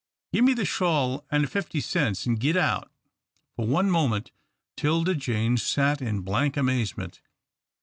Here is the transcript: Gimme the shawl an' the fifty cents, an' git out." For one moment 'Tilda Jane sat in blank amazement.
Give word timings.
Gimme 0.33 0.55
the 0.55 0.65
shawl 0.65 1.27
an' 1.29 1.43
the 1.43 1.47
fifty 1.47 1.79
cents, 1.79 2.25
an' 2.25 2.33
git 2.33 2.57
out." 2.57 2.91
For 3.55 3.67
one 3.67 3.91
moment 3.91 4.31
'Tilda 4.75 5.13
Jane 5.13 5.57
sat 5.57 6.01
in 6.01 6.21
blank 6.21 6.57
amazement. 6.57 7.21